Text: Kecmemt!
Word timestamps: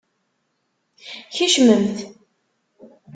Kecmemt! 1.35 1.97